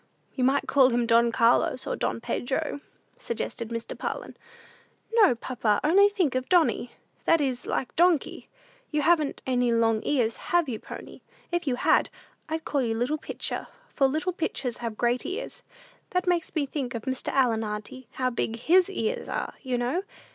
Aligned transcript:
"You 0.33 0.43
might 0.43 0.67
call 0.67 0.89
him 0.89 1.05
Don 1.05 1.31
Carlos, 1.31 1.85
or 1.85 1.95
Don 1.95 2.19
Pedro," 2.19 2.81
suggested 3.19 3.69
Mr. 3.69 3.95
Parlin. 3.95 4.35
"No, 5.13 5.35
papa; 5.35 5.79
only 5.83 6.09
think 6.09 6.33
of 6.33 6.49
Donny: 6.49 6.93
that 7.25 7.39
is 7.39 7.67
like 7.67 7.95
Donkey! 7.95 8.49
You 8.89 9.03
haven't 9.03 9.43
any 9.45 9.71
long 9.71 10.01
ears, 10.03 10.37
have 10.37 10.67
you, 10.67 10.79
pony? 10.79 11.21
If 11.51 11.67
you 11.67 11.75
had, 11.75 12.09
I'd 12.49 12.65
call 12.65 12.81
you 12.81 12.95
Little 12.95 13.19
Pitcher, 13.19 13.67
for 13.93 14.07
'little 14.07 14.33
pitchers 14.33 14.77
have 14.77 14.97
great 14.97 15.23
ears.' 15.23 15.61
That 16.09 16.25
makes 16.25 16.55
me 16.55 16.65
think 16.65 16.95
of 16.95 17.03
Mr. 17.03 17.27
Allen, 17.27 17.63
auntie. 17.63 18.07
How 18.13 18.31
big 18.31 18.55
his 18.55 18.89
ears 18.89 19.27
are, 19.27 19.53
you 19.61 19.77
know? 19.77 20.01